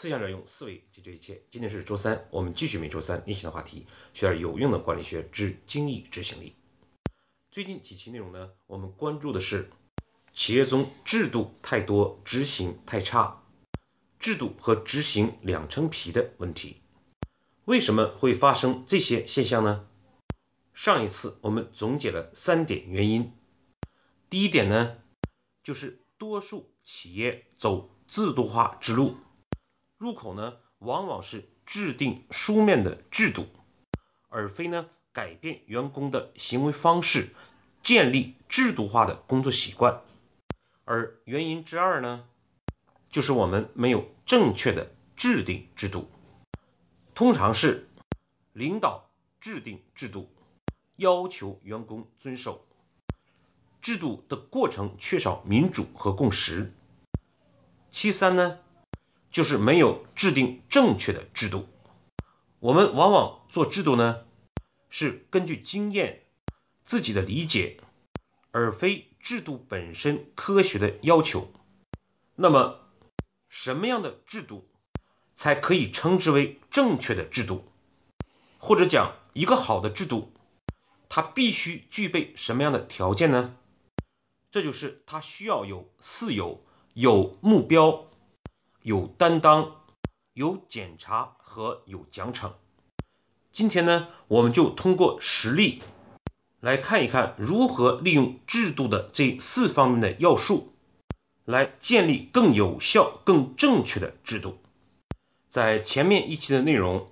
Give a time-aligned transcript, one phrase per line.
[0.00, 1.42] 思想者用思维解决一切。
[1.50, 6.54] 今天是周三，我们继续每周三练习的话题，学点有用的管理学之精益执行力。
[7.50, 9.68] 最近几期内容呢，我们关注的是
[10.32, 13.42] 企业中制度太多，执行太差，
[14.20, 16.80] 制度和执行两层皮的问题。
[17.64, 19.88] 为什么会发生这些现象呢？
[20.74, 23.32] 上一次我们总结了三点原因。
[24.30, 24.98] 第一点呢，
[25.64, 29.16] 就是多数企业走制度化之路，
[29.98, 33.46] 入口呢往往是制定书面的制度，
[34.28, 37.30] 而非呢改变员工的行为方式，
[37.82, 40.00] 建立制度化的工作习惯。
[40.84, 42.24] 而原因之二呢，
[43.10, 46.08] 就是我们没有正确的制定制度，
[47.16, 47.88] 通常是
[48.52, 50.30] 领导制定制度，
[50.94, 52.64] 要求员工遵守。
[53.80, 56.72] 制度的过程缺少民主和共识。
[57.90, 58.58] 其三呢，
[59.30, 61.68] 就是没有制定正确的制度。
[62.60, 64.24] 我们往往做制度呢，
[64.90, 66.24] 是根据经验、
[66.82, 67.80] 自己的理解，
[68.50, 71.52] 而非制度本身科学的要求。
[72.34, 72.80] 那么，
[73.48, 74.68] 什么样的制度
[75.34, 77.64] 才可以称之为正确的制度？
[78.58, 80.32] 或者讲，一个好的制度，
[81.08, 83.56] 它必须具备什么样的条件呢？
[84.50, 86.60] 这就是它需要有四有：
[86.94, 88.07] 有目标、
[88.82, 89.82] 有担当、
[90.32, 92.52] 有检查和有奖惩。
[93.52, 95.82] 今天呢，我们就通过实例
[96.60, 100.74] 来看一看如何利用制度的这四方面的要素，
[101.44, 104.58] 来建立更有效、更正确的制度。
[105.48, 107.10] 在前面一期的内容，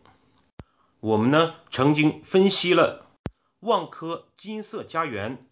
[1.00, 3.06] 我们呢曾经分析了
[3.60, 5.42] 万科金色家园。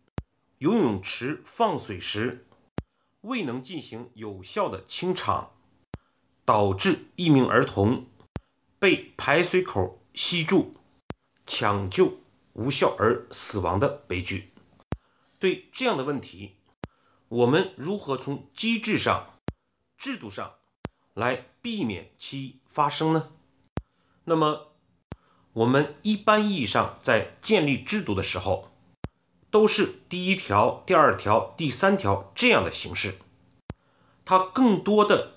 [0.59, 2.47] 游泳池放水时
[3.21, 5.51] 未能进行有效的清场，
[6.45, 8.07] 导致一名儿童
[8.79, 10.75] 被排水口吸住，
[11.47, 12.21] 抢救
[12.53, 14.51] 无效而死亡的悲剧。
[15.39, 16.57] 对这样的问题，
[17.29, 19.39] 我们如何从机制上、
[19.99, 20.55] 制度上
[21.15, 23.31] 来避免其发生呢？
[24.25, 24.69] 那么，
[25.53, 28.71] 我们一般意义上在建立制度的时候。
[29.51, 33.15] 都是第一条、第二条、第三条这样的形式，
[34.25, 35.34] 它更多的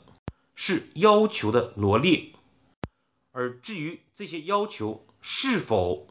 [0.59, 2.33] 是要求的罗列，
[3.31, 6.07] 而至于这些要求是否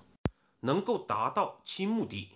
[0.61, 2.29] 能够达到其目的，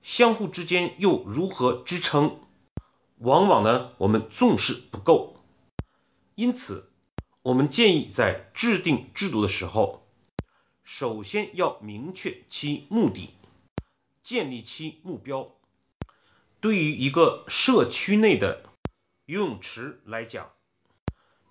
[0.00, 2.38] 相互之间又如何支撑，
[3.18, 5.42] 往往呢我们重视不够，
[6.36, 6.92] 因此
[7.42, 10.06] 我们建议在制定制度的时候，
[10.84, 13.30] 首先要明确其目的。
[14.22, 15.50] 建立其目标。
[16.60, 18.62] 对于一个社区内的
[19.24, 20.52] 游泳池来讲，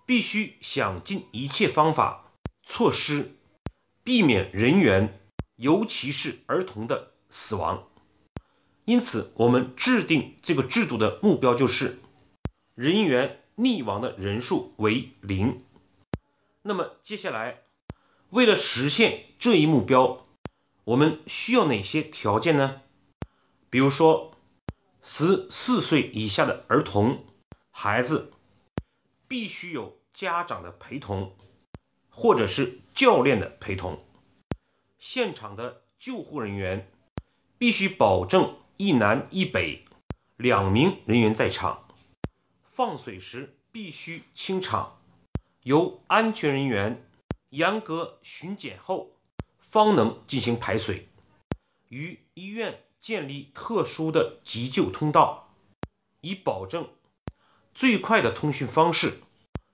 [0.09, 2.31] 必须想尽一切方法
[2.63, 3.37] 措施，
[4.03, 5.21] 避免人员，
[5.55, 7.87] 尤其是儿童的死亡。
[8.85, 11.99] 因此，我们制定这个制度的目标就是
[12.73, 15.63] 人员溺亡的人数为零。
[16.63, 17.61] 那么，接下来
[18.31, 20.25] 为了实现这一目标。
[20.85, 22.81] 我们需要哪些条件呢？
[23.69, 24.35] 比如说，
[25.03, 27.23] 十四岁以下的儿童、
[27.69, 28.33] 孩子
[29.27, 31.35] 必须有家长的陪同，
[32.09, 34.03] 或者是教练的陪同。
[34.97, 36.91] 现场的救护人员
[37.57, 39.85] 必须保证一南一北
[40.37, 41.87] 两名人员在场。
[42.71, 44.99] 放水时必须清场，
[45.63, 47.05] 由安全人员
[47.49, 49.11] 严格巡检后。
[49.59, 51.07] 方能进行排水，
[51.89, 55.53] 与医院建立特殊的急救通道，
[56.21, 56.89] 以保证
[57.75, 59.19] 最快的通讯方式，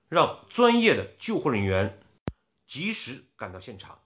[0.10, 2.02] 让专业的救护人员
[2.68, 4.00] 及时赶到现场。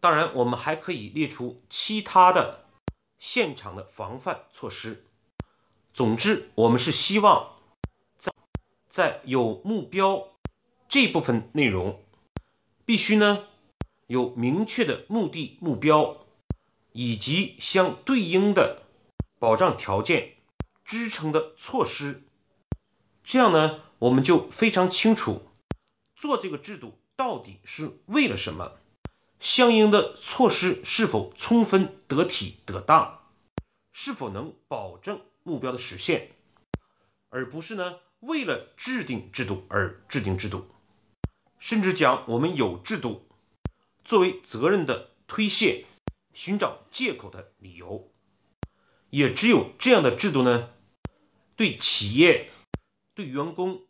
[0.00, 2.66] 当然，我们还可以列出其他的
[3.18, 5.06] 现场的防范措施。
[5.92, 7.56] 总之，我们是希望
[8.18, 8.32] 在
[8.88, 10.28] 在有目标
[10.88, 12.02] 这部分内容
[12.84, 13.46] 必须呢。
[14.06, 16.26] 有明确的目的目标，
[16.92, 18.82] 以及相对应的
[19.38, 20.34] 保障条件、
[20.84, 22.22] 支撑的措施，
[23.24, 25.42] 这样呢，我们就非常清楚
[26.16, 28.72] 做这个制度到底是为了什么，
[29.40, 33.20] 相应的措施是否充分得体得当，
[33.92, 36.32] 是否能保证目标的实现，
[37.28, 40.66] 而不是呢为了制定制度而制定制度，
[41.58, 43.28] 甚至讲我们有制度。
[44.04, 45.86] 作为责任的推卸、
[46.34, 48.12] 寻找借口的理由，
[49.08, 50.68] 也只有这样的制度呢，
[51.56, 52.50] 对企业、
[53.14, 53.82] 对员工、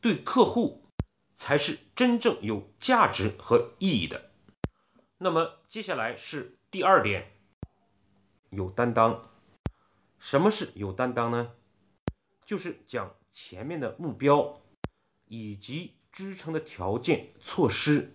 [0.00, 0.88] 对客户
[1.34, 4.30] 才是真正有价值和意义的。
[5.18, 7.32] 那么接下来是第二点，
[8.50, 9.30] 有担当。
[10.18, 11.52] 什么是有担当呢？
[12.46, 14.62] 就是讲前面的目标
[15.26, 18.14] 以及支撑的条件措施，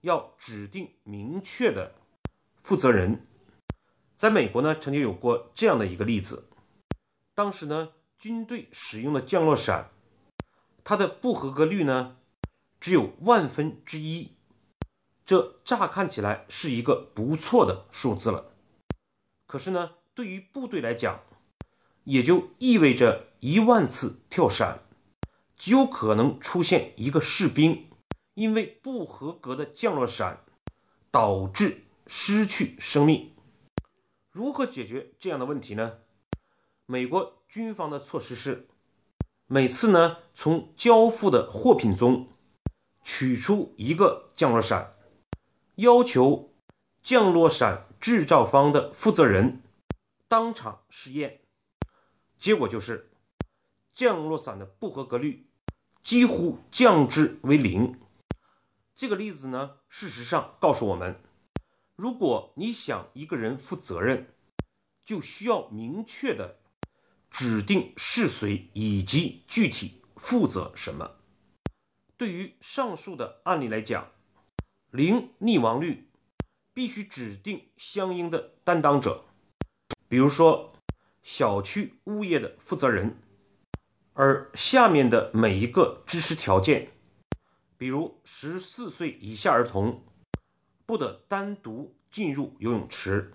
[0.00, 1.94] 要指定明确的
[2.56, 3.22] 负责人。
[4.16, 6.48] 在美国呢，曾经有过这样的一个例子，
[7.34, 9.90] 当时呢，军队使用的降落伞，
[10.82, 12.16] 它的不合格率呢，
[12.80, 14.32] 只有万分之一，
[15.26, 18.52] 这乍看起来是一个不错的数字了。
[19.46, 21.20] 可是呢，对于部队来讲，
[22.04, 24.82] 也就意味着一万次跳伞，
[25.56, 27.88] 极有可能出现一个士兵
[28.34, 30.44] 因为不合格的降落伞
[31.10, 33.32] 导致失去生命。
[34.30, 35.98] 如何解决这样的问题呢？
[36.86, 38.68] 美国军方的措施是，
[39.46, 42.28] 每次呢从交付的货品中
[43.02, 44.94] 取出一个降落伞，
[45.76, 46.52] 要求
[47.00, 49.62] 降落伞制造方的负责人
[50.28, 51.40] 当场试验，
[52.38, 53.10] 结果就是
[53.94, 55.46] 降落伞的不合格率
[56.02, 57.98] 几乎降至为零。
[58.94, 61.18] 这个例子呢，事实上告诉我们。
[61.96, 64.34] 如果你想一个人负责任，
[65.04, 66.58] 就需要明确的
[67.36, 71.16] 指定是谁以及具体负责什么。
[72.16, 74.12] 对于上述的案例来讲，
[74.92, 76.08] 零溺亡率
[76.72, 79.24] 必须指定相应的担当者，
[80.08, 80.72] 比如说
[81.24, 83.18] 小区物业的负责人，
[84.12, 86.92] 而下面的每一个支持条件，
[87.76, 90.04] 比如十四岁以下儿童。
[90.86, 93.32] 不得单独进入游泳池，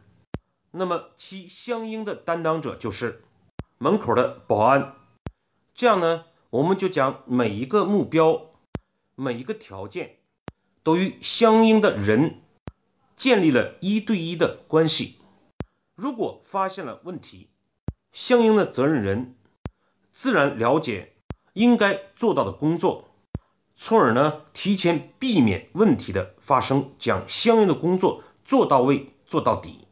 [0.70, 3.24] 那么其相应的担当者就是
[3.82, 4.94] 门口的保安。
[5.74, 8.52] 这样呢，我们就将每一个目标、
[9.16, 10.18] 每一个条件
[10.84, 12.42] 都与相应的人
[13.16, 15.20] 建立了一对一的关系。
[15.96, 17.50] 如果发现了问题，
[18.12, 19.36] 相应的责任人
[20.12, 21.14] 自然了解
[21.54, 23.06] 应该做到的工作。
[23.78, 29.88] 从而呢，提前避免问题的发生，将相应的工作做到位、做到底。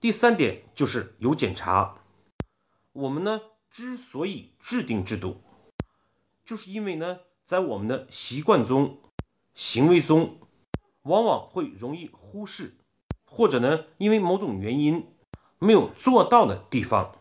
[0.00, 2.01] 第三点就是有检查。
[2.92, 3.40] 我们呢
[3.70, 5.40] 之所以制定制度，
[6.44, 9.00] 就是因为呢，在我们的习惯中、
[9.54, 10.38] 行为中，
[11.02, 12.74] 往往会容易忽视，
[13.24, 15.14] 或者呢，因为某种原因
[15.58, 17.18] 没有做到的地方。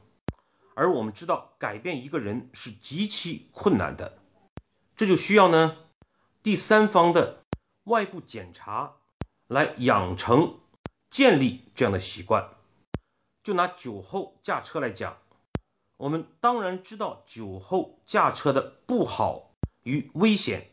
[0.76, 4.18] 而我们知道，改变一个人是极其困难的。
[4.98, 5.78] 这就需要呢，
[6.44, 7.44] 第三方的
[7.86, 8.96] 外部检查
[9.48, 10.60] 来养成、
[11.10, 12.50] 建立这样的习惯。
[13.42, 15.18] 就拿酒后驾车来讲，
[16.02, 19.52] 我们当然知道酒后驾车的不好
[19.84, 20.72] 与危险，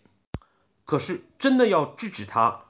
[0.87, 2.65] 可是真的要制止它，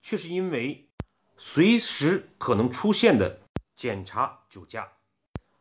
[0.00, 0.88] 却是因为
[1.36, 3.42] 随时可能出现的
[3.76, 4.92] 检查酒驾。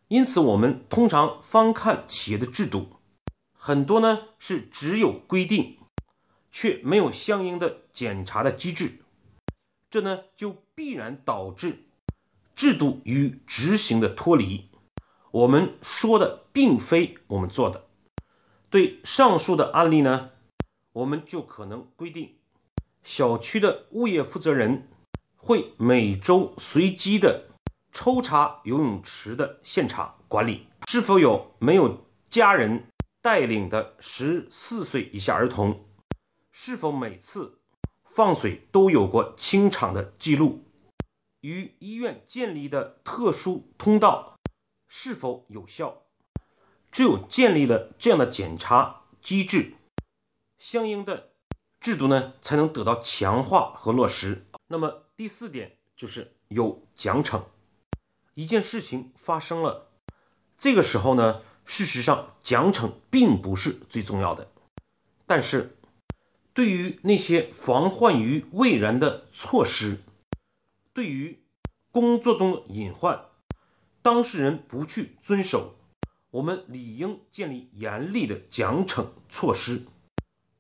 [0.08, 3.02] 因此，我们通常翻看企业的制度。
[3.52, 5.78] 很多呢是只有规定，
[6.54, 9.04] 却没有相应的检查的机制，
[9.90, 11.84] 这呢就必然导致
[12.56, 14.70] 制度与执行的脱离。
[15.34, 17.88] 我们说的并非我们做的。
[18.70, 20.30] 对上述的案例呢，
[20.92, 22.36] 我们就可能规定，
[23.02, 24.88] 小区的物业负责人
[25.36, 27.48] 会每周随机的
[27.92, 32.86] 抽查游泳池的现场管理，是否有没有家人。
[33.24, 35.86] 带领的十四岁以下儿童
[36.52, 37.62] 是否每次
[38.04, 40.66] 放水都有过清场的记录？
[41.40, 44.33] 与医院建立的特殊通道
[44.96, 46.04] 是否有效？
[46.92, 49.74] 只有建立了这样的检查机制，
[50.60, 51.32] 相应的
[51.80, 54.46] 制度呢才能得到强化和落实。
[54.68, 57.42] 那么第四点就是有奖惩。
[58.36, 59.90] 一件事情发生了，
[60.60, 61.42] 这个时候呢？
[61.66, 64.52] 事实上，奖惩并不是最重要的，
[65.26, 65.76] 但是，
[66.54, 70.04] 对于那些防患于未然的措施，
[70.94, 71.42] 对于
[71.90, 73.28] 工作中的隐患，
[74.04, 75.76] 当事人不去遵守，
[76.30, 79.86] 我们理应建立严厉的奖惩措施。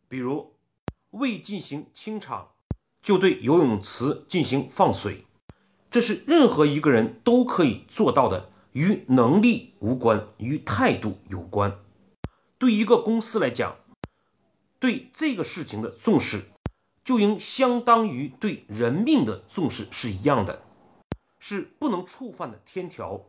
[0.07, 0.53] 比如，
[1.09, 2.51] 未进行清场
[3.01, 5.25] 就对游泳池进行放水，
[5.91, 8.49] 这是任何一个人都可以做到的。
[8.71, 11.77] 与能力无关，与态度有关。
[12.57, 13.75] 对一个公司来讲，
[14.79, 16.45] 对这个事情的重视，
[17.03, 20.63] 就应相当于对人命的重视是一样的，
[21.37, 23.25] 是不能触犯的天条。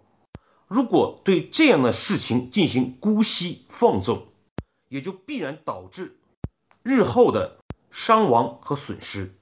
[0.66, 4.26] 如果对这样的事情进行姑息放纵，
[4.88, 6.16] 也就必然导致
[6.83, 7.59] 日后的
[7.90, 9.35] 伤亡和损失。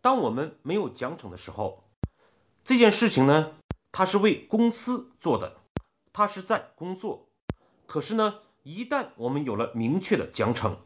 [0.00, 1.84] 当我们没有奖惩的时候，
[2.64, 3.52] 这件事情呢，
[3.90, 5.56] 它是为公司做的，
[6.12, 7.26] 它是在工作。
[7.86, 10.76] 可是呢，一旦我们有了明确的奖惩，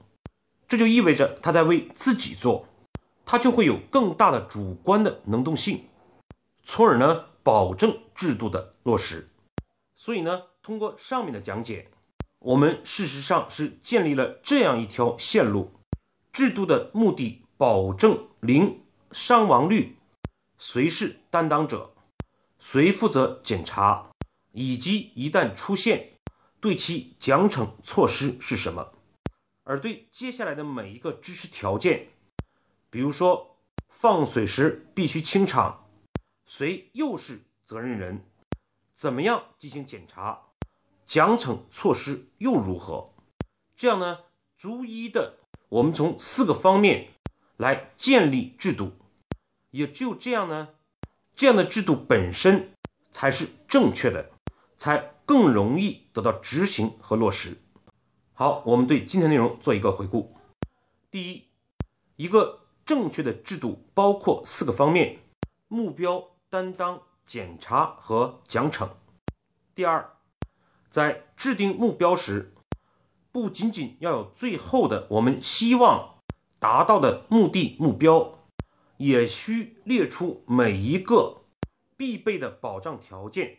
[0.66, 2.66] 这就意味着他在为自己做，
[3.24, 5.84] 他就会有更大的主观的能动性，
[6.64, 9.28] 从而呢保证制度的落实。
[10.00, 11.90] 所以呢，通过上面的讲解，
[12.38, 15.72] 我们事实上是建立了这样一条线路：
[16.32, 19.98] 制度的目的保证零伤亡率。
[20.56, 21.94] 谁是担当者？
[22.60, 24.12] 谁负责检查？
[24.52, 26.12] 以及一旦出现，
[26.60, 28.92] 对其奖惩措施是什么？
[29.64, 32.06] 而对接下来的每一个支持条件，
[32.88, 33.56] 比如说
[33.88, 35.88] 放水时必须清场，
[36.46, 38.24] 谁又是责任人？
[38.98, 40.40] 怎么样进行检查？
[41.04, 43.12] 奖惩措施又如何？
[43.76, 44.18] 这样呢，
[44.56, 45.36] 逐一的，
[45.68, 47.06] 我们从四个方面
[47.56, 48.90] 来建立制度。
[49.70, 50.70] 也只有这样呢，
[51.36, 52.72] 这样的制度本身
[53.12, 54.32] 才是正确的，
[54.76, 57.56] 才更容易得到执行和落实。
[58.32, 60.34] 好，我们对今天内容做一个回顾。
[61.12, 61.44] 第一，
[62.16, 65.20] 一个正确的制度包括四个方面：
[65.68, 68.88] 目标、担当、检查和奖惩。
[69.74, 70.16] 第二，
[70.88, 72.54] 在制定目标时，
[73.30, 76.22] 不仅仅要有最后的我们希望
[76.58, 78.34] 达到的目的目标。
[78.96, 81.44] 也需列出每一个
[81.96, 83.58] 必备的保障条件、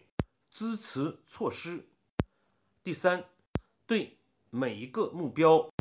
[0.49, 1.87] 支持措施。
[2.83, 3.23] 第三，
[3.87, 4.17] 对
[4.49, 5.71] 每一个目标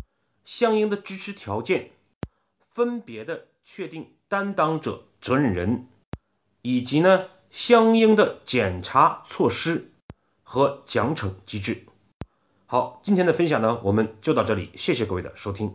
[0.45, 1.91] 相应的支持条件，
[2.69, 5.89] 分别的确定担当者、责任人，
[6.61, 9.91] 以及呢相应的检查措施
[10.43, 11.85] 和奖惩机制。
[12.65, 15.73] 好，今天的分享呢，我们就到这里，谢谢各位的收听。